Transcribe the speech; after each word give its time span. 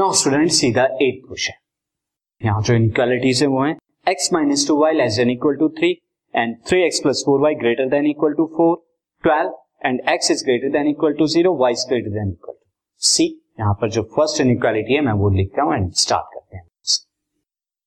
Now 0.00 0.12
student 0.18 0.50
सीधा 0.50 0.82
at 1.02 1.16
question 1.26 2.46
यहाँ 2.46 2.60
जो 2.66 2.74
इनक्वालिटीज 2.74 3.42
है 3.42 3.48
वो 3.48 3.64
है 3.64 3.74
x 4.08 4.32
minus 4.32 4.64
two 4.68 4.76
y 4.80 4.92
less 4.94 5.16
than 5.16 5.30
equal 5.30 5.56
to 5.56 5.68
three 5.78 5.90
and 6.34 6.54
three 6.68 6.80
x 6.84 7.00
plus 7.02 7.22
four 7.26 7.40
y 7.40 7.54
greater 7.54 7.88
than 7.88 8.06
equal 8.06 8.32
to 8.34 8.46
four 8.56 8.76
twelve 9.24 9.52
and 9.86 10.00
x 10.08 10.30
is 10.30 10.44
greater 10.44 10.70
than 10.78 10.88
equal 10.88 11.12
to 11.18 11.26
zero 11.34 11.54
y 11.56 11.72
is 11.72 11.84
greater 11.88 12.10
than 12.14 12.30
equal 12.30 12.54
to 12.54 12.66
see 13.02 13.26
यहाँ 13.60 13.74
पर 13.80 13.90
जो 13.90 14.02
first 14.16 14.40
inequality 14.40 14.94
है, 14.94 15.00
मैं 15.00 15.12
वो 15.12 15.30
लिखता 15.36 15.62
हूँ 15.62 15.74
and 15.74 15.92
start 16.04 16.34
करते 16.34 16.56
हैं। 16.56 16.64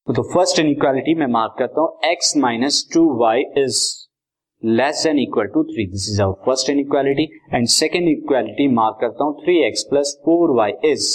तो 0.07 0.29
फ़र्स्ट 0.33 0.59
इनक्वालिटी 0.59 1.15
मैं 1.15 1.27
मार्क 1.31 1.55
करता 1.59 1.81
हूँ, 1.81 1.99
x 2.13 2.37
minus 2.37 2.87
two 2.93 3.09
y 3.19 3.43
is 3.57 3.83
less 4.63 5.03
than 5.03 5.19
equal 5.19 5.53
to 5.53 5.63
three 5.73 5.87
this 5.91 6.09
is 6.13 6.21
our 6.21 6.41
first 6.45 6.69
inequality 6.69 7.29
and 7.53 7.67
second 7.81 8.17
equality 8.17 8.73
mark 8.75 8.97
करता 9.01 9.23
हूँ 9.23 9.39
three 9.43 9.61
x 9.67 9.87
plus 9.89 10.17
four 10.25 10.57
y 10.57 10.81
is 10.85 11.13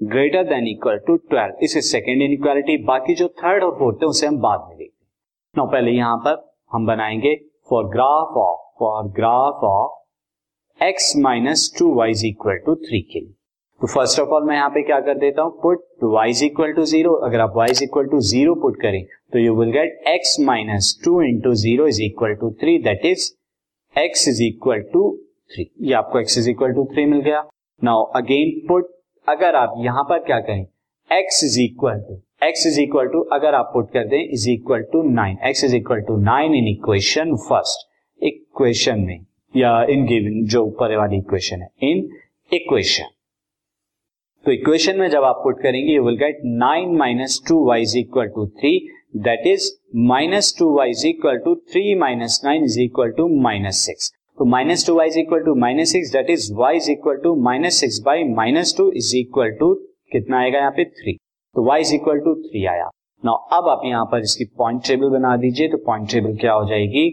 greater 0.00 0.44
than 0.44 0.66
equal 0.68 0.98
to 1.06 1.16
twelve 1.30 1.64
इस 1.64 1.90
second 1.90 2.22
inequality 2.22 2.76
बाकी 2.84 3.14
जो 3.14 3.26
third 3.38 3.64
और 3.64 3.74
fourth 3.78 4.02
है, 4.02 4.08
उसे 4.08 4.26
हम 4.26 4.38
बाद 4.40 4.60
में 4.68 4.76
देखते 4.76 5.04
हैं। 5.04 5.08
नो 5.56 5.66
पहले 5.72 5.90
यहाँ 5.90 6.16
पर 6.18 6.38
हम 6.72 6.86
बनाएँगे 6.86 7.34
for 7.70 7.88
graph 7.88 8.36
of 8.38 8.60
for 8.80 9.10
graph 9.16 9.64
of 9.64 10.84
x 10.84 11.12
minus 11.18 11.72
two 11.78 11.92
y 11.94 12.10
is 12.10 12.24
equal 12.26 12.56
to 12.66 12.74
three 12.76 13.00
के 13.02 13.20
लिए। 13.20 13.32
तो 13.80 13.86
फ़र्स्ट 13.86 14.20
ऑफ़ 14.20 14.28
ऑल 14.28 14.44
मैं 14.44 14.54
यहाँ 14.54 14.68
पे 14.70 14.82
क्या 14.82 15.00
कर 15.00 15.18
देता 15.18 15.42
हूँ? 15.42 15.52
Put 15.62 15.84
y 16.04 16.30
is 16.30 16.44
equal 16.44 16.72
to 16.72 16.84
zero 16.84 17.12
अगर 17.26 17.40
आप 17.40 17.52
y 17.56 17.70
is 17.70 17.82
equal 17.84 18.06
to 18.08 18.20
zero 18.28 18.54
put 18.62 18.80
करें 18.82 19.04
तो 19.32 19.38
you 19.38 19.54
will 19.56 19.70
get 19.72 20.08
x 20.08 20.36
minus 20.46 21.00
two 21.04 21.20
into 21.22 21.52
zero 21.62 21.86
is 21.88 22.02
equal 22.02 22.34
to 22.40 22.50
three 22.60 22.78
that 22.84 23.04
is 23.06 23.30
x 23.96 24.26
is 24.28 24.42
equal 24.44 24.80
to 24.92 25.10
three 25.52 25.70
ये 25.82 25.94
आपको 25.94 26.20
x 26.20 26.38
is 26.38 26.50
equal 26.50 26.72
to 26.72 26.84
three 26.92 27.04
मिल 27.06 27.20
गया। 27.20 27.44
Now 27.82 28.04
again 28.16 28.58
put 28.68 28.90
अगर 29.28 29.54
आप 29.54 29.74
यहाँ 29.78 30.02
पर 30.04 30.18
क्या 30.24 30.38
करें 30.40 30.66
x 31.10 31.44
is 31.44 31.60
equal 31.60 32.00
to 32.00 32.20
x 32.42 32.66
is 32.66 32.80
equal 32.80 33.08
to 33.08 33.20
अगर 33.32 33.54
आप 33.54 33.70
पुट 33.72 33.90
कर 33.92 34.06
दें 34.08 34.18
is 34.18 34.48
equal 34.50 34.82
to 34.82 35.02
nine 35.10 35.38
x 35.46 35.64
is 35.64 35.74
equal 35.76 36.00
to 36.00 36.16
nine 36.16 36.54
in 36.54 36.68
equation 36.68 37.34
first 37.48 37.88
equation 38.22 39.00
में, 39.00 39.26
या 39.54 39.82
इन 39.90 40.04
गिवन 40.06 40.44
जो 40.46 40.64
ऊपर 40.64 40.96
वाली 40.96 41.18
इक्वेशन 41.18 41.62
है 41.62 41.90
इन 41.90 42.08
इक्वेशन 42.50 43.10
तो 44.46 44.52
इक्वेशन 44.52 44.98
में 44.98 45.08
जब 45.10 45.24
आप 45.24 45.40
पुट 45.44 45.62
करेंगे 45.62 45.92
you 45.92 46.04
will 46.04 46.16
get 46.16 46.40
nine 46.44 46.96
minus 46.96 47.40
two 47.48 47.64
y 47.66 47.82
is 47.82 47.96
equal 47.98 48.28
to 48.28 48.46
three 48.60 48.78
that 49.18 49.46
is 49.46 49.70
minus 50.08 50.54
two 50.58 50.72
y 50.76 50.90
is 50.90 51.06
equal 51.06 51.38
to 51.38 51.54
three 51.72 51.94
minus 51.98 52.40
nine 52.44 52.64
is 52.64 52.80
equal 52.80 53.10
to 53.12 53.28
minus 53.42 53.84
six 53.86 54.12
तो 54.40 54.44
minus 54.46 54.86
two 54.86 54.94
y 54.96 55.08
is 55.08 55.18
equal 55.18 55.40
to 55.44 55.54
minus 55.60 55.90
six 55.92 56.10
that 56.12 56.30
is 56.30 56.44
y 56.58 56.76
is 56.76 56.90
equal 56.90 57.16
to 57.22 57.34
minus 57.44 57.80
six 57.80 57.98
by 58.04 58.22
minus 58.26 58.74
two 58.76 58.90
is 58.96 59.10
equal 59.16 59.50
to 59.58 59.72
कितना 60.12 60.38
आएगा 60.38 60.58
यहाँ 60.58 60.70
पे? 60.76 60.84
Three 60.84 61.12
तो 61.56 61.64
y 61.66 61.80
is 61.80 61.94
equal 61.94 62.20
to 62.20 62.34
three 62.42 62.64
आया। 62.66 62.88
Now 63.22 63.58
अब 63.58 63.68
आप 63.68 63.82
यहाँ 63.84 64.04
पर 64.12 64.20
इसकी 64.20 64.44
पॉइंट 64.58 64.82
टेबल 64.86 65.10
बना 65.10 65.36
दीजिए 65.36 65.68
तो 65.68 65.78
पॉइंट 65.86 66.08
टेबल 66.12 66.36
क्या 66.40 66.52
हो 66.52 66.64
जाएगी? 66.68 67.04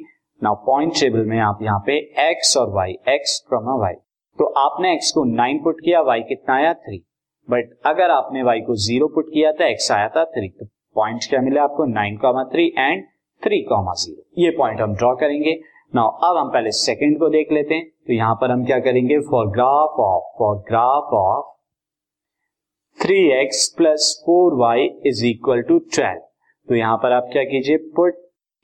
नाउ 0.41 0.55
पॉइंट 0.65 0.93
टेबल 0.99 1.25
में 1.25 1.37
आप 1.39 1.59
यहाँ 1.63 1.83
पे 1.87 1.97
एक्स 2.29 2.57
और 2.57 2.73
वाई 2.75 2.97
एक्स 3.15 3.39
फ्रॉम 3.49 3.69
वाई 3.81 3.93
तो 4.39 4.53
आपने 4.63 4.93
एक्स 4.93 5.11
को 5.11 5.23
नाइन 5.35 5.59
पुट 5.63 5.81
किया 5.85 6.01
वाई 6.03 6.21
कितना 6.29 6.55
आया? 6.55 6.73
थ्री 6.73 7.03
बट 7.49 7.77
अगर 7.85 8.11
आपने 8.11 8.43
वाई 8.43 8.61
को 8.61 8.75
ज़ीरो 8.87 9.07
पुट 9.15 9.33
किया 9.33 9.51
था 9.53 9.67
एक्स 9.67 9.91
आया 9.91 10.09
था 10.15 10.25
थ्री 10.35 10.49
तो 10.49 10.65
पॉइंट 10.95 11.29
क्या 11.29 11.41
मिला 11.41 11.63
आपको? 11.63 11.93
Nine 11.93 12.17
comma 12.17 12.43
three 12.53 12.73
and 12.77 13.03
three 13.43 13.61
comma 13.69 13.93
zero 14.03 14.43
ये 14.43 14.51
पॉइंट 14.57 14.81
हम 14.81 14.95
ड्रॉ 14.95 15.15
करेंगे। 15.15 15.59
नाउ 15.93 16.09
अब 16.27 16.37
हम 16.37 16.49
पहले 16.53 16.71
सेकंड 16.71 17.17
को 17.19 17.27
देख 17.29 17.51
लेते 17.51 17.75
हैं। 17.75 17.85
तो 18.07 18.13
यहाँ 18.13 18.35
पर 18.41 18.51
हम 18.51 18.63
क्या 18.65 18.79
करेंगे? 18.79 19.19
For 19.29 19.47
graph 19.51 19.99
of 19.99 20.23
for 20.39 20.57
graph 20.67 21.13
of 21.13 21.45
three 22.99 23.17
x 23.33 23.67
plus 23.77 24.11
four 24.25 24.53
y 24.59 24.89
is 25.07 25.25
equal 25.25 25.61
to 25.61 25.77
twelve 25.95 26.21
तो 26.67 26.75
यहाँ 26.75 26.97
पर 27.03 27.11
आप 27.11 27.29
क्या 27.31 27.43
कीजिए? 27.43 27.77
Put 27.95 28.15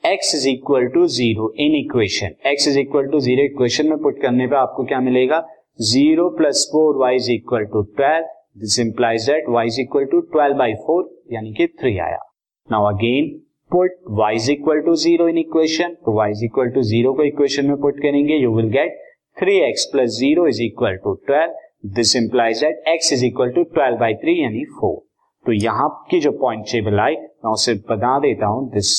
x 0.04 0.36
is 0.36 0.48
equal 0.50 0.88
to 0.94 1.06
zero 1.08 1.52
in 1.60 1.76
equation 1.76 2.36
x 2.52 2.68
is 2.68 2.80
equal 2.80 3.08
to 3.12 3.20
zero 3.20 3.44
equation 3.44 3.90
में 3.90 3.98
पुट 4.04 4.22
करने 4.22 4.48
पे 4.48 4.56
आपको 4.56 4.84
क्या 4.86 5.00
मिलेगा? 5.02 5.44
Zero 5.82 6.30
plus 6.38 6.68
four 6.72 6.98
y 6.98 7.16
is 7.16 7.32
equal 7.32 7.66
to 7.74 7.82
twelve 7.98 8.26
this 8.60 8.80
implies 8.80 9.30
that 9.30 9.50
y 9.56 9.66
is 9.68 9.80
equal 9.82 10.06
to 10.12 10.20
twelve 10.34 10.58
by 10.58 10.74
four 10.86 11.10
यानी 11.34 11.54
कि 11.54 11.68
three 11.80 11.98
आया। 12.00 12.20
Now 12.68 12.94
again 12.94 13.32
put 13.74 13.92
y 14.20 14.34
is 14.36 14.52
equal 14.52 14.80
to 14.86 14.96
zero 15.04 15.28
in 15.28 15.38
equation 15.38 15.94
तो 16.06 16.18
y 16.18 16.30
is 16.32 16.44
equal 16.46 16.70
to 16.72 16.82
zero 16.90 17.14
को 17.14 17.24
equation 17.24 17.66
में 17.68 17.76
put 17.82 18.00
करेंगे 18.02 18.36
you 18.36 18.56
will 18.56 18.70
get 18.72 19.00
three 19.38 19.58
x 19.70 19.86
plus 19.92 20.10
zero 20.20 20.48
is 20.48 20.62
equal 20.64 20.96
to 21.04 21.14
twelve 21.28 21.54
this 21.96 22.16
implies 22.16 22.64
that 22.64 22.84
x 22.92 23.14
is 23.14 23.26
equal 23.26 23.52
to 23.52 23.64
twelve 23.74 23.98
by 24.00 24.14
three 24.24 24.42
यानी 24.44 24.64
four 24.80 25.02
तो 25.46 25.52
यहाँ 25.54 25.90
की 26.12 26.20
जो 26.20 26.32
point 26.42 26.66
table 26.72 27.00
I, 27.00 27.16
मैं 27.16 27.52
उसे 27.52 27.74
बता 27.90 28.18
देता 28.20 28.46
हूँ 28.46 28.70
दिस 28.74 28.92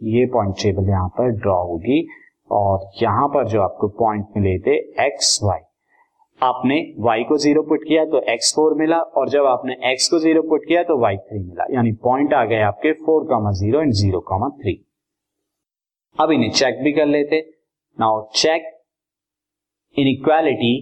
ये 0.00 0.26
पॉइंट 0.34 0.54
टेबल 0.62 0.90
यहाँ 0.90 1.08
पर 1.18 1.30
ड्रॉ 1.40 1.56
होगी, 1.62 2.06
और 2.50 2.90
यहाँ 3.02 3.26
पर 3.28 3.48
जो 3.48 3.62
आपको 3.62 3.88
पॉइंट 3.98 4.26
मिले 4.36 4.58
थे 4.66 4.76
एक्स 5.06 5.38
वाई 5.44 5.60
आपने 6.42 6.76
y 7.06 7.18
को 7.28 7.36
ज़ीरो 7.38 7.62
पुट 7.62 7.82
किया 7.88 8.04
तो 8.12 8.20
x 8.32 8.52
फोर 8.56 8.74
मिला 8.74 8.98
और 9.20 9.28
जब 9.30 9.46
आपने 9.46 9.74
x 9.88 10.08
को 10.10 10.18
ज़ीरो 10.18 10.42
पुट 10.50 10.62
किया 10.68 10.82
तो 10.82 10.94
y 11.00 11.16
थ्री 11.18 11.38
मिला। 11.38 11.64
यानी 11.74 11.92
पॉइंट 12.04 12.34
आ 12.34 12.44
गए 12.44 12.60
आपके 12.62 12.92
four 13.00 13.24
comma 13.28 13.52
zero 13.58 13.80
and 13.80 13.92
zero 13.94 14.20
comma 14.28 14.48
three 14.62 14.74
अब 16.16 16.30
इन्हें 16.32 16.50
चेक 16.50 16.82
भी 16.84 16.92
कर 16.92 17.06
लेते। 17.06 17.40
Now 17.98 18.22
check 18.36 18.70
inequality 19.96 20.72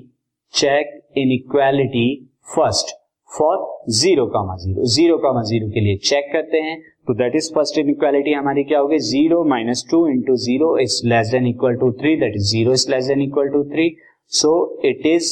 check 0.55 0.95
inequality 1.19 2.07
first 2.55 2.95
for 3.31 3.67
zero 3.93 4.27
comma 4.37 4.57
zero 4.57 4.85
zero 4.95 5.19
comma 5.19 5.43
zero 5.43 5.69
के 5.71 5.81
लिए 5.81 5.97
चेक 6.05 6.31
करते 6.33 6.61
हैं। 6.61 6.81
तो 7.07 7.15
दैट 7.15 7.37
इज़ 7.37 7.53
फ़र्स्ट 7.55 7.79
इनइक्वालिटी 7.79 8.33
हमारी 8.33 8.65
क्या 8.65 8.79
होगी? 8.79 8.99
Zero 9.01 9.43
minus 9.51 9.85
two 9.91 10.07
into 10.09 10.37
zero 10.47 10.77
is 10.79 11.01
less 11.09 11.31
than 11.33 11.47
equal 11.47 11.77
to 11.81 11.93
three 12.01 12.17
that 12.21 12.37
is 12.37 12.51
zero 12.51 12.73
is 12.73 12.91
less 12.91 13.07
than 13.07 13.23
equal 13.23 13.49
to 13.53 13.65
three 13.71 13.91
so 14.33 14.51
it 14.85 15.07
is 15.07 15.31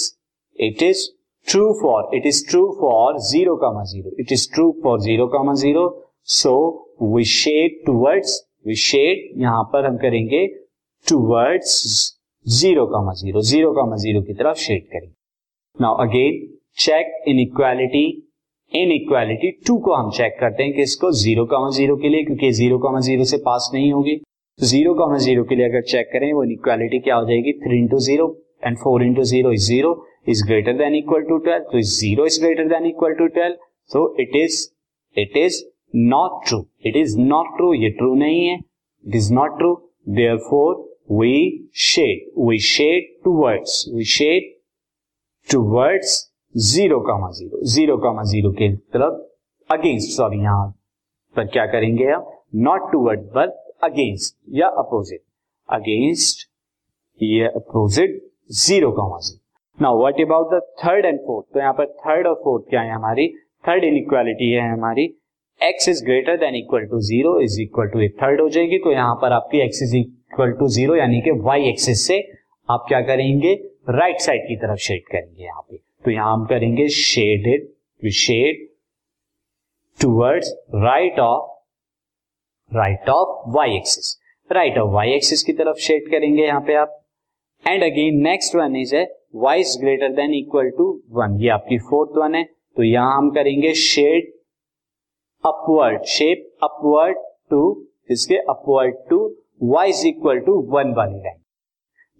it 0.61 0.83
is 0.83 1.06
true 1.47 1.72
for 1.83 2.17
it 2.17 2.27
is 2.27 2.43
true 2.50 2.65
for 2.81 3.19
zero 3.28 3.56
comma 3.56 3.84
zero 3.84 4.11
it 4.21 4.33
is 4.33 4.49
true 4.55 4.71
for 4.84 5.00
zero 5.00 5.27
comma 5.28 5.55
zero 5.55 5.84
so 6.33 6.55
we shade 7.15 7.84
towards 7.87 8.43
we shade 8.67 9.41
यहाँ 9.43 9.62
पर 9.72 9.87
हम 9.87 9.97
करेंगे 9.99 10.47
towards 11.06 11.75
zero 12.47 12.87
का 12.87 13.12
zero 13.15 13.41
zero 13.43 13.72
comma 13.72 13.97
zero 13.97 14.22
की 14.22 14.34
तरफ़ 14.34 14.59
shade 14.59 14.83
करेंगे। 14.84 15.15
Now 15.77 15.97
again 16.03 16.47
check 16.78 17.25
inequality 17.41 18.06
in 18.73 18.93
equality 18.93 19.50
two 19.67 19.77
को 19.78 19.94
हम 19.94 20.11
चेक 20.11 20.37
करते 20.41 20.62
हैं 20.62 20.73
कि 20.75 20.83
इसको 20.83 21.11
ज़ीरो 21.12 21.44
कामा 21.47 21.71
ज़ीरो 21.71 21.97
के 21.97 22.09
लिए, 22.09 22.25
क्योंकि 22.25 22.50
ज़ीरो 22.53 22.78
कामा 22.78 23.00
ज़ीरो 23.00 23.25
से 23.25 23.37
पास 23.44 23.71
नहीं 23.75 23.93
होगी। 23.93 24.17
ज़ीरो 24.59 24.94
कामा 24.94 25.19
ज़ीरो 25.19 25.44
के 25.44 25.55
लिए 25.55 25.69
अगर 25.69 25.83
चेक 25.83 26.06
करें, 26.12 26.33
वो 26.33 26.44
इन 26.44 26.50
इक्वालिटी 26.53 26.99
क्या 26.99 27.17
हो 27.17 27.27
जाएगी? 27.27 27.53
Three 27.61 27.78
into 27.78 27.99
zero 27.99 28.27
and 28.66 28.78
4 28.78 29.03
into 29.03 29.22
zero 29.32 29.53
is 29.53 29.65
zero 29.65 29.94
is 30.27 30.43
greater 30.43 30.77
than 30.77 30.94
equal 30.94 31.22
to 31.22 31.38
12 31.41 31.66
so 31.72 31.81
zero 31.82 32.25
is 32.25 32.38
greater 32.38 32.69
than 32.69 32.87
equal 32.87 33.15
to 33.19 33.28
12 33.28 33.56
so 33.91 34.15
it 34.19 34.34
is 34.34 34.59
it 35.16 35.37
is 35.37 35.59
not 36.12 36.41
true 36.47 36.66
it 36.82 36.97
is 36.97 37.16
not 37.25 37.53
true 37.59 37.72
ये 37.76 37.91
true 37.99 38.16
नहीं 38.19 38.44
है 38.47 38.56
it 38.56 39.19
is 39.21 39.31
not 39.32 39.59
true 39.60 39.75
therefore 40.19 40.72
we 41.10 41.32
shade 41.82 42.25
we 42.49 42.59
shade 42.69 43.12
towards 43.25 43.76
we 43.94 44.09
shade 44.15 44.55
towards 45.49 46.22
zero 46.55 46.99
comma 47.06 47.31
zero 47.31 47.59
zero 47.71 47.97
comma 48.03 48.22
zero 48.28 48.50
के 48.59 48.69
तरफ़ 48.94 49.16
against 49.71 50.16
sorry 50.16 50.38
यहाँ 50.43 50.69
पर 51.34 51.47
क्या 51.47 51.65
करेंगे 51.72 52.05
हम 52.05 52.31
नॉट 52.66 52.91
टूवर्ड 52.93 53.21
बट 53.34 53.50
अगेंस्ट 53.84 54.37
या 54.60 54.69
अपोजिट 54.82 55.21
अगेंस्ट 55.69 56.47
ये 57.21 57.47
opposite 57.49 58.21
zero 58.50 58.90
comma 58.93 59.19
zero 59.19 59.82
now 59.82 59.98
what 59.98 60.20
about 60.20 60.52
the 60.52 60.60
third 60.81 61.04
and 61.04 61.19
fourth 61.20 61.46
तो 61.54 61.60
यहाँ 61.60 61.72
पर 61.75 61.87
थर्ड 62.00 62.26
और 62.26 62.34
फोर्थ 62.43 62.64
क्या 62.70 62.81
है 62.81 62.93
हमारी? 62.93 63.26
थर्ड 63.64 63.84
इनइक्वालिटी 63.84 64.50
है 64.50 64.69
हमारी। 64.72 65.06
X 65.60 65.88
is 65.88 66.04
greater 66.04 66.37
than 66.37 66.54
equal 66.54 66.84
to 66.87 67.00
zero 67.06 67.38
is 67.40 67.60
equal 67.62 67.88
to 67.88 68.08
third 68.22 68.40
हो 68.40 68.48
जाएगी। 68.48 68.78
तो 68.78 68.93
यहाँ 68.93 69.14
पर 69.22 69.32
आपकी 69.32 69.58
x 69.66 69.82
is 69.82 69.96
equal 69.96 70.52
to 70.58 70.69
zero 70.69 70.96
यानी 70.96 71.20
कि 71.20 71.31
y 71.48 71.58
एक्सिस 71.69 72.06
से 72.06 72.19
आप 72.69 72.84
क्या 72.88 73.00
करेंगे? 73.00 73.54
राइट 73.88 73.98
right 73.98 74.26
साइड 74.26 74.46
की 74.49 74.56
तरफ़ 74.56 74.78
शेड 74.81 75.02
करेंगे 75.12 75.44
यहाँ 75.44 75.62
पे। 75.70 75.76
तो 76.04 76.10
यहाँ 76.10 76.32
हम 76.32 76.44
करेंगे 76.46 76.88
shaded 76.88 78.10
shade 78.12 78.66
towards 79.99 80.52
right 80.75 81.19
of 81.20 82.76
right 82.76 83.08
of 83.10 83.50
y 83.56 83.76
axis 83.76 84.16
right 84.50 84.78
of 84.78 84.90
y 84.92 85.12
axis 85.14 85.42
की 85.42 85.52
तरफ़ 85.52 85.78
शेड 85.81 86.10
करेंगे 86.10 86.42
यहाँ 86.42 86.60
पे 86.60 86.75
आप। 86.75 87.02
And 87.64 87.82
again 87.82 88.20
next 88.23 88.55
one 88.56 88.76
is 88.76 88.94
है 88.97 89.05
y 89.37 89.61
is 89.61 89.79
greater 89.81 90.12
than 90.14 90.35
equal 90.35 90.69
to 90.76 90.85
one 91.12 91.37
ये 91.41 91.49
आपकी 91.50 91.79
फोर्थ 91.81 92.19
वन 92.19 92.35
है। 92.35 92.43
तो 92.76 92.82
यहाँ 92.82 93.17
हम 93.17 93.31
करेंगे 93.31 93.73
shade 93.75 94.32
upward 95.44 96.05
shape 96.08 96.47
upward 96.64 97.17
to 97.50 97.61
इसके 98.11 98.37
upward 98.50 98.94
to 99.11 99.19
y 99.64 99.91
is 99.91 100.06
equal 100.08 100.38
to 100.41 100.55
one 100.73 100.93
वाली 100.97 101.19
लाइन 101.19 101.41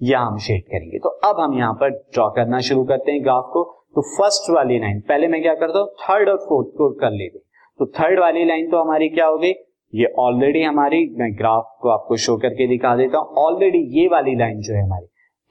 यहाँ 0.01 0.27
हम 0.27 0.39
शेड 0.39 0.63
करेंगे। 0.65 0.99
तो 0.99 1.09
अब 1.25 1.41
हम 1.41 1.59
यहाँ 1.59 1.73
पर 1.81 1.91
ड्रॉ 1.91 2.29
करना 2.31 2.61
शुरू 2.63 2.85
करते 2.85 3.13
हैं 3.13 3.23
ग्राफ 3.25 3.51
को। 3.53 3.63
तो 3.95 4.03
फ़र्स्ट 4.09 4.51
वाली 4.51 4.79
लाइन 4.79 5.01
पहले 5.09 5.29
मैं 5.29 5.43
क्या 5.43 5.55
करता 5.57 5.79
हूँ? 5.79 5.89
थर्ड 6.01 6.29
और 6.29 6.37
फोर्थ 6.39 6.77
को 6.79 6.91
कर 7.01 7.11
लेते 7.13 7.39
तो 7.81 7.87
थर्ड 7.99 8.21
वाली 8.21 8.45
लाइन 8.45 8.71
तो 8.71 8.81
हमारी 8.81 9.09
क्या 9.09 9.27
हो 9.27 9.39
गई? 9.39 9.53
ये 9.93 10.07
ऑलरेडी 10.19 10.63
हमारी, 10.63 10.99
मैं 11.19 11.33
ग्राफ 11.39 11.77
को 11.83 11.89
आपको 11.89 12.17
शो 12.19 12.37
करके 12.39 12.67
दिखा 12.69 12.95
देता 12.97 13.19
हूँ। 13.19 13.45
ऑलरेडी 13.45 13.79
ये 13.99 14.07
वाली 14.09 14.35
लाइन 14.37 14.61
जो 14.61 14.75
है 14.75 14.83
हमारी 14.83 15.07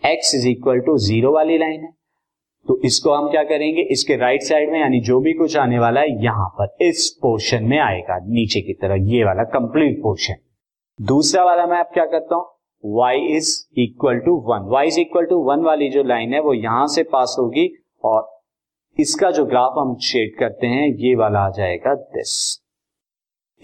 x 0.05 0.33
is 0.35 0.47
equal 0.47 0.79
to 0.79 0.97
zero 0.99 1.33
वाली 1.33 1.57
लाइन 1.57 1.81
है। 1.81 1.93
तो 2.65 2.79
इसको 2.85 3.13
हम 3.13 3.29
क्या 3.31 3.43
करेंगे? 3.43 3.81
इसके 3.91 4.15
राइट 4.15 4.41
साइड 4.41 4.71
में, 4.71 4.79
यानी 4.79 4.99
जो 5.01 5.19
भी 5.19 5.33
कुछ 5.33 5.57
आने 5.57 5.79
वाला 5.79 6.01
है, 6.01 6.23
यहाँ 6.23 6.47
पर 6.59 6.75
इस 6.81 7.09
पोर्शन 7.21 7.63
में 7.63 7.77
आएगा, 7.79 8.17
नीचे 8.27 8.61
की 8.61 8.73
तरह, 8.73 8.95
ये 9.07 9.23
वाला 9.23 9.43
कंप्लीट 9.51 10.01
पोर्शन 10.03 10.35
दूसरा 10.99 11.43
वाला 11.43 11.65
मैं 11.65 11.77
आप 11.77 11.89
क्या 11.93 12.05
करता 12.05 12.35
हूँ? 12.35 12.45
Y 12.83 13.13
is 13.35 13.51
equal 13.79 14.19
to 14.19 14.35
one 14.47 14.69
y 14.71 14.87
is 14.87 14.99
equal 14.99 15.25
to 15.25 15.37
one 15.43 15.61
वाली 15.61 15.89
जो 15.89 16.03
लाइन 16.03 16.33
है, 16.33 16.39
वो 16.39 16.53
यहाँ 16.53 16.87
से 16.87 17.03
पास 17.03 17.35
होगी, 17.39 17.67
और 18.03 18.27
इसका 18.97 19.31
जो 19.31 19.45
ग्राफ 19.45 19.73
हम 19.77 19.95
शेड 20.01 20.37
करते 20.39 20.67
हैं, 20.67 20.87
ये 20.97 21.15
वाला 21.15 21.39
आ 21.39 21.49
जाएगा 21.49 21.93
दिस 21.93 22.35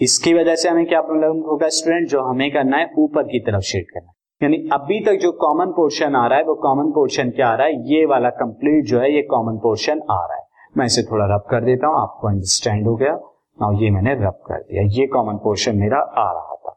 इसकी 0.00 0.34
वजह 0.34 0.54
से 0.54 0.68
हमें 0.68 0.86
क्या 0.86 1.00
प्रॉब्लम 1.00 1.40
होगा 1.42 1.68
स्टूडेंट 1.70 2.08
जो 2.08 2.22
हमें 2.22 2.50
करना 2.50 2.76
है, 2.76 2.90
ऊपर 2.98 3.22
की 3.22 3.40
तरफ़ 3.40 3.62
शेड 3.62 3.84
करना 3.84 4.08
है। 4.08 4.14
यानी 4.42 4.56
अभी 4.72 5.00
तक 5.00 5.12
जो 5.12 5.32
कॉमन 5.32 5.72
पोर्शन 5.72 6.14
आ 6.16 6.26
रहा 6.26 6.38
है, 6.38 6.44
वो 6.44 6.54
कॉमन 6.54 6.90
पोर्शन 6.92 7.30
क्या 7.30 7.48
आ 7.48 7.54
रहा 7.54 7.66
है? 7.66 7.74
ये 7.92 8.04
वाला 8.06 8.30
कंप्लीट 8.30 8.84
जो 8.84 9.00
है, 9.00 9.14
ये 9.14 9.22
कॉमन 9.22 9.58
पोर्शन 9.58 10.02
आ 10.10 10.24
रहा 10.26 10.36
है। 10.36 10.46
मैं 10.76 10.86
इसे 10.86 11.02
थोड़ा 11.02 11.24
रब 11.34 11.44
कर 11.50 11.64
देता 11.64 11.86
हूँ, 11.86 12.00
आपको 12.02 12.28
अंडरस्टैंड 12.28 12.86
हो 12.86 12.94
गया। 12.96 13.12
नाउ 13.60 13.80
ये 13.80 13.90
मैंने 13.90 14.14
रब 14.14 14.40
कर 14.46 14.62
दिया। 14.62 14.82
ये 15.00 15.06
कॉमन 15.06 15.36
पोर्शन 15.36 15.76
मेरा 15.76 15.98
आ 15.98 16.30
रहा 16.32 16.54
था। 16.54 16.76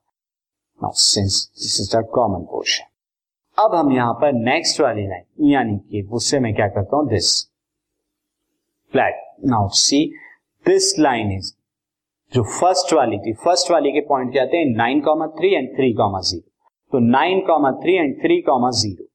Now 0.84 0.92
since 0.94 1.52
this 1.56 1.80
is 1.82 1.96
the 1.98 2.06
common 2.14 2.44
portion 2.52 2.86
अब 3.58 3.76
हम 3.76 3.92
यहाँ 3.92 4.14
पर 4.14 4.34
नेक्स्ट 4.34 4.82
वाली 4.82 5.08
लाइन 5.08 5.50
यानी 5.52 5.78
कि 5.78 6.02
उससे 6.12 6.40
मैं 6.40 6.54
क्या 6.56 6.68
करता 6.68 6.98
हूँ? 6.98 7.08
This 7.10 7.46
flat 8.94 9.22
now 9.46 9.68
see 9.74 10.06
this 10.66 11.00
line 11.00 11.32
is 11.32 11.54
जो 12.34 12.44
फ़र्स्ट 12.44 12.94
वाली 12.94 13.18
थी 13.18 13.34
फ़र्स्ट 13.34 13.72
वाली 13.72 13.92
के 13.92 14.02
पॉइंट 14.02 14.32
क्या 14.32 14.46
थे 14.46 14.64
nine 14.76 15.02
comma 15.02 15.28
three 15.28 15.54
and 15.56 15.76
three 15.76 15.94
comma 15.94 16.20
zero 16.20 16.50
तो 16.94 17.00
nine 17.02 17.40
comma 17.48 17.72
three 17.82 17.94
and 17.96 18.16
three 18.22 18.42
comma 18.42 18.70
zero. 18.74 19.06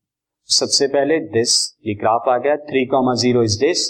सबसे 0.49 0.87
पहले 0.89 1.19
दिस 1.31 1.53
ये 1.87 1.95
ग्राफ 1.95 2.29
आ 2.29 2.37
गया, 2.39 2.57
three 2.59 2.85
comma 2.87 3.15
zero 3.15 3.43
is 3.43 3.59
this 3.61 3.89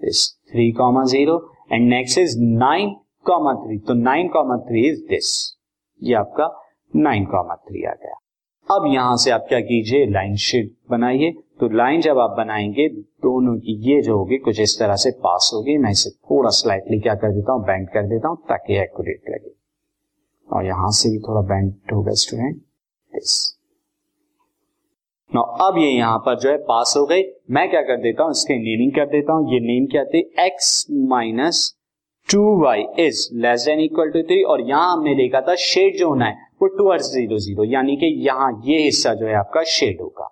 this 0.00 0.28
three 0.52 0.70
comma 0.72 1.04
zero 1.04 1.36
and 1.72 1.88
next 1.88 2.18
is 2.18 2.38
nine 2.40 2.94
comma 3.26 3.54
three 3.56 3.78
तो 3.78 3.94
nine 3.94 4.28
comma 4.28 4.56
three 4.68 4.88
is 4.88 5.00
this 5.08 5.30
ये 6.02 6.14
आपका 6.14 6.50
nine 6.92 7.24
comma 7.26 7.54
three 7.58 7.84
आ 7.84 7.92
गया। 7.92 8.18
अब 8.68 8.86
यहाँ 8.86 9.16
से 9.16 9.30
आप 9.30 9.44
क्या 9.48 9.60
कीजिए 9.60 10.06
लाइन 10.10 10.36
शीट 10.40 10.74
बनाइए 10.90 11.30
तो 11.60 11.68
लाइन 11.68 12.00
जब 12.00 12.18
आप 12.18 12.30
बनाएँगे, 12.36 12.88
दोनों 12.88 13.54
की 13.56 13.74
ये 13.88 14.00
जो 14.02 14.16
होगी, 14.18 14.36
कुछ 14.38 14.60
इस 14.60 14.78
तरह 14.78 14.96
से 14.96 15.10
पास 15.18 15.50
होगी, 15.54 15.76
मैं 15.78 15.90
इसे 15.90 16.10
थोड़ा 16.10 16.50
स्लाइटली 16.52 16.98
क्या 17.00 17.14
कर 17.14 17.32
देता 17.32 17.52
हूँ 17.52 17.64
बैंड 17.64 17.88
कर 17.88 18.08
देता 18.08 18.28
हूँ, 18.28 18.36
ताकि 18.48 18.78
एक्यूरेट 18.78 19.30
लगे। 19.30 19.51
और 20.52 20.66
यहाँ 20.66 20.90
से 20.90 21.10
भी 21.10 21.18
थोड़ा 21.18 21.40
बैंड 21.48 21.72
होगा 21.92 22.12
स्टूडेंट 22.22 22.56
दिस 23.12 23.34
नो 25.32 25.40
अब 25.66 25.78
ये 25.78 25.88
यहाँ 25.88 26.18
पर 26.18 26.38
जो 26.38 26.48
है 26.50 26.56
पास 26.64 26.94
हो 26.96 27.04
गई। 27.06 27.22
मैं 27.50 27.68
क्या 27.70 27.80
कर 27.82 27.96
देता 27.96 28.22
हूँ? 28.22 28.30
इसके 28.30 28.54
नेमिंग 28.54 28.92
कर 28.92 29.06
देता 29.06 29.32
हूँ। 29.32 29.52
ये 29.52 29.60
नेम 29.60 29.86
क्या 29.86 30.04
थे? 30.04 30.18
X 30.46 30.86
minus 31.10 31.74
two 32.28 32.42
y 32.62 32.84
is 32.98 33.28
less 33.36 33.64
than 33.64 33.80
equal 33.80 34.10
to 34.10 34.22
three 34.22 34.42
और 34.44 34.60
यहाँ 34.60 34.92
हमने 34.92 35.14
देखा 35.14 35.40
था 35.40 35.54
शेड 35.54 35.96
जो 35.98 36.08
होना 36.08 36.26
है, 36.26 36.36
वो 36.62 36.68
टूवर्ड्स 36.68 37.10
ज़ीरो 37.12 37.38
ज़ीरो 37.38 37.64
यानी 37.64 37.96
कि 37.96 38.12
यहाँ 38.26 38.50
ये 38.64 38.82
हिस्सा 38.82 39.14
जो 39.14 39.26
है 39.26 39.34
आपका 39.34 39.62
शेड 39.68 40.00
होगा। 40.00 40.28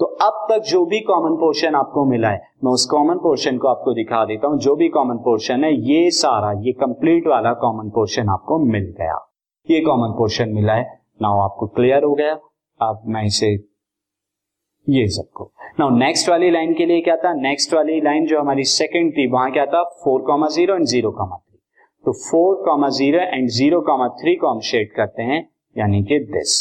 तो 0.00 0.04
अब 0.04 0.46
तक 0.50 0.62
जो 0.62 0.84
भी 0.84 1.00
कॉमन 1.00 1.34
पोर्शन 1.36 1.74
आपको 1.74 2.04
मिला 2.04 2.28
है, 2.28 2.42
मैं 2.64 2.72
उस 2.72 2.86
कॉमन 2.86 3.18
पोर्शन 3.18 3.58
को 3.58 3.68
आपको 3.68 3.94
दिखा 3.94 4.24
देता 4.24 4.48
हूँ। 4.48 4.58
जो 4.58 4.76
भी 4.76 4.88
कॉमन 4.88 5.16
पोर्शन 5.16 5.64
है, 5.64 5.74
ये 5.90 6.10
सारा, 6.10 6.52
ये 6.60 6.72
कंप्लीट 6.72 7.26
वाला 7.26 7.52
कॉमन 7.52 7.90
पोर्शन 7.90 8.28
आपको 8.28 8.58
मिल 8.58 8.94
गया। 8.98 9.31
ये 9.68 9.80
कॉमन 9.80 10.16
पोर्शन 10.18 10.48
मिला 10.48 10.72
है। 10.72 10.84
नाउ 11.22 11.40
आपको 11.40 11.66
क्लियर 11.66 12.04
हो 12.04 12.14
गया। 12.14 12.32
अब 12.80 13.02
मैं 13.06 13.24
इसे, 13.24 13.48
ये 14.86 15.06
सबको। 15.08 15.44
नाउ 15.80 15.90
नेक्स्ट 15.90 16.28
वाली 16.28 16.50
लाइन 16.50 16.74
के 16.74 16.86
लिए 16.86 17.00
क्या 17.00 17.16
था? 17.16 17.32
नेक्स्ट 17.34 17.74
वाली 17.74 18.00
लाइन 18.00 18.26
जो 18.26 18.40
हमारी 18.40 18.64
सेकंड 18.64 19.12
थी, 19.12 19.26
वहाँ 19.32 19.50
क्या 19.52 19.66
था? 19.66 19.82
Four 20.04 20.22
comma 20.22 20.48
zero 20.48 20.74
and 20.74 20.84
zero 20.84 21.10
comma 21.10 21.36
three 21.36 21.58
तो 22.04 22.12
four 22.12 22.62
comma 22.64 22.88
zero 22.90 23.18
and 23.18 23.48
zero 23.50 23.80
comma 23.80 24.08
three 24.20 24.34
को 24.36 24.48
हम 24.48 24.60
शेड 24.62 24.92
करते 24.96 25.22
हैं, 25.22 25.40
यानी 25.76 26.02
कि 26.02 26.18
दिस 26.32 26.54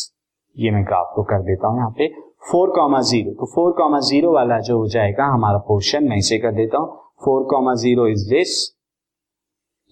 ये 0.56 0.72
मैं 0.72 0.84
ग्राफ 0.86 1.12
को 1.16 1.24
कर 1.24 1.42
देता 1.44 1.68
हूँ 1.68 1.78
यहाँ 1.78 1.94
पे। 1.98 2.08
फोर 2.52 2.70
कॉमा 2.76 3.02
ज़ीरो 3.02 3.32
तो 3.32 3.46
फोर 3.46 3.72
कॉमा 3.74 4.00
ज़ीरो 4.02 4.34
वाला 4.34 4.60
जो 4.60 4.78
हो 4.78 4.88
जाएगा, 4.90 5.26
हमारा 5.26 5.58
पोर्शन 5.68 6.08
मैं 6.10 6.18
इसे 6.18 6.38
कर 6.40 6.52
देता 6.54 6.78
हूँ। 6.78 6.96
Four 7.26 7.44
comma 7.52 7.74
zero 7.76 8.08
is 8.08 8.30
this 8.30 8.54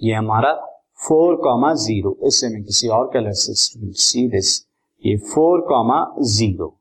ये 0.02 0.14
हमारा 0.14 0.54
फोर 1.02 1.36
कॉमा 1.44 1.74
ज़ीरो। 1.76 2.18
इससे 2.28 2.48
मैं 2.50 2.64
किसी 2.64 2.88
और 2.90 3.10
कलर 3.14 3.32
से 3.34 3.54
सी 3.56 4.28
दिस 4.30 4.58
ये 5.04 5.16
फोर 5.26 5.62
कॉमा 5.70 6.06
ज़ीरो। 6.30 6.76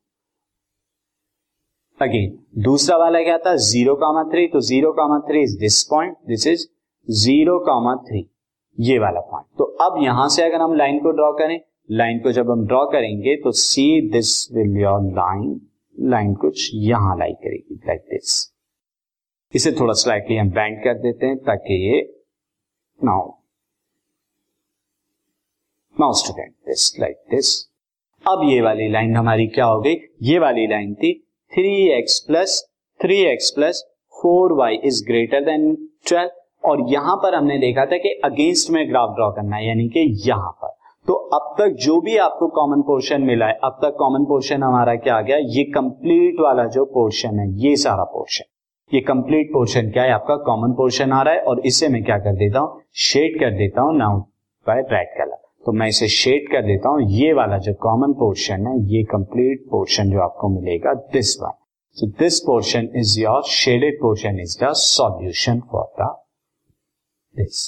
अगेन 1.99 2.37
दूसरा 2.63 2.97
वाला 2.97 3.21
क्या 3.23 3.37
था? 3.37 3.55
ज़ीरो 3.57 3.95
कॉमा 3.97 4.23
थ्री 4.31 4.47
तो 4.47 4.59
zero 4.61 4.91
comma 4.93 5.19
three 5.29 5.43
is 5.43 5.57
this 5.59 5.81
point 5.83 6.17
this 6.27 6.47
is 6.47 6.67
zero 7.07 7.57
comma 7.65 7.95
three. 8.03 8.25
ये 8.77 8.99
वाला 8.99 9.19
पॉइंट 9.21 9.45
तो 9.57 9.63
अब 9.81 10.03
यहाँ 10.03 10.27
से 10.29 10.43
अगर 10.43 10.61
हम 10.61 10.73
लाइन 10.75 10.99
को 10.99 11.11
ड्रॉ 11.11 11.31
करें 11.39 11.59
लाइन 11.91 12.19
को 12.19 12.31
जब 12.31 12.51
हम 12.51 12.65
ड्रॉ 12.67 12.85
करेंगे 12.91 13.35
तो 13.43 13.51
see 13.53 13.85
this 14.11 14.31
will 14.53 14.77
your 14.81 15.01
line 15.13 15.59
line 15.97 16.33
कुछ 16.35 16.69
यहाँ 16.73 17.17
लाई 17.19 17.33
करेगी 17.35 17.75
लाइक 17.77 18.05
दिस 18.11 18.35
इसे 19.53 19.71
थोड़ा 19.71 19.93
स्लाइटली 19.95 20.37
हम 20.37 20.49
बैंड 20.51 20.83
कर 20.83 20.99
देते 20.99 21.25
हैं, 21.25 21.37
ताकि 21.37 21.73
ये 21.85 22.01
now 22.99 23.27
now 25.99 26.13
student 26.13 26.51
this, 26.67 26.99
like 26.99 27.15
this. 27.31 27.47
अब 28.23 28.41
ये 28.45 28.59
वाली 28.61 28.87
लाइन 28.91 29.15
हमारी 29.15 29.47
क्या 29.47 29.65
हो 29.65 29.79
गई? 29.81 29.95
ये 30.23 30.37
वाली 30.39 30.67
लाइन 30.67 30.93
थी 30.93 31.11
three 31.51 31.71
x 31.93 32.19
plus 32.27 32.53
three 32.99 33.17
x 33.23 33.49
plus 33.55 33.83
four 34.15 34.53
y 34.57 34.75
is 34.85 35.03
greater 35.07 35.41
than 35.45 35.73
twelve 36.07 36.69
और 36.69 36.83
यहाँ 36.89 37.15
पर 37.15 37.35
हमने 37.35 37.57
देखा 37.57 37.85
था 37.85 37.97
कि 37.97 38.09
अगेंस्ट 38.25 38.69
में 38.71 38.87
ग्राफ 38.89 39.15
ड्रॉ 39.15 39.29
करना 39.31 39.55
है, 39.55 39.67
यानी 39.67 39.87
कि 39.87 40.05
यहाँ 40.27 40.51
पर। 40.51 40.73
तो 41.07 41.13
अब 41.13 41.53
तक 41.59 41.75
जो 41.77 41.99
भी 42.01 42.15
आपको 42.17 42.47
कॉमन 42.51 42.81
पोर्शन 42.81 43.21
मिला 43.21 43.47
है, 43.47 43.59
अब 43.63 43.79
तक 43.83 43.95
कॉमन 43.99 44.25
पोर्शन 44.25 44.63
हमारा 44.63 44.95
क्या 44.97 45.17
आ 45.17 45.21
गया? 45.21 45.37
ये 45.37 45.63
कंप्लीट 45.73 46.39
वाला 46.39 46.65
जो 46.69 46.85
पोर्शन 46.93 47.39
है, 47.39 47.49
ये 47.59 47.75
सारा 47.75 48.03
पोर्शन 48.13 48.45
ये 48.91 49.01
कंप्लीट 49.01 49.51
पोर्शन 49.53 49.91
क्या 49.91 50.03
है? 50.03 50.11
आपका 50.11 50.35
कॉमन 50.45 50.73
पोर्शन 50.73 51.11
आ 51.11 51.21
रहा 51.21 51.33
है, 51.33 51.41
और 51.41 51.61
इसे 51.65 51.89
मैं 51.89 52.03
क्या 52.03 52.17
कर 52.19 52.35
देता 52.37 52.59
हूँ? 52.59 52.81
शेड 53.01 53.39
कर 53.39 53.57
देता 53.57 53.81
हूँ 53.81 53.97
नाउ 53.97 54.19
बाय 54.65 54.81
रेड 54.81 55.13
कलर 55.17 55.37
तो 55.65 55.71
मैं 55.71 55.87
इसे 55.87 56.07
शेड 56.07 56.47
कर 56.51 56.61
देता 56.61 56.89
हूँ। 56.89 57.01
ये 57.11 57.31
वाला 57.33 57.57
जो 57.57 57.73
कॉमन 57.81 58.13
पोर्शन 58.19 58.67
है, 58.67 58.75
ये 58.93 59.03
कंप्लीट 59.11 59.65
पोर्शन 59.71 60.11
जो 60.11 60.21
आपको 60.21 60.49
मिलेगा 60.49 60.93
this 61.13 61.35
one 61.41 61.57
so 61.97 62.07
this 62.19 62.39
portion 62.45 62.89
is 62.99 63.19
your 63.19 63.41
shaded 63.49 63.99
portion 64.01 64.39
is 64.41 64.57
the 64.63 64.71
solution 64.83 65.59
for 65.71 65.91
the 66.01 66.15
this 67.35 67.67